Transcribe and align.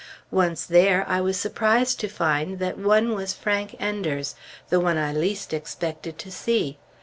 Once 0.31 0.65
there, 0.65 1.05
I 1.07 1.21
was 1.21 1.37
surprised 1.39 1.99
to 1.99 2.07
find 2.07 2.57
that 2.57 2.79
one 2.79 3.13
was 3.13 3.33
Frank 3.35 3.75
Enders, 3.79 4.33
the 4.69 4.79
one 4.79 4.97
I 4.97 5.13
least 5.13 5.53
expected 5.53 6.17
to 6.17 6.31
see. 6.31 6.79